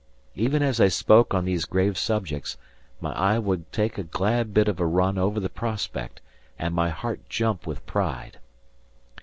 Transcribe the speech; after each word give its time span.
Even 0.33 0.63
as 0.63 0.81
I 0.81 0.87
spoke 0.87 1.35
on 1.35 1.45
these 1.45 1.65
grave 1.65 1.95
subjects, 1.95 2.57
my 3.01 3.11
eye 3.11 3.37
would 3.37 3.71
take 3.71 3.99
a 3.99 4.03
glad 4.03 4.51
bit 4.51 4.67
of 4.67 4.79
a 4.79 4.85
run 4.87 5.19
over 5.19 5.39
the 5.39 5.47
prospect, 5.47 6.21
and 6.57 6.73
my 6.73 6.89
heart 6.89 7.19
jump 7.29 7.67
with 7.67 7.85
pride. 7.85 8.39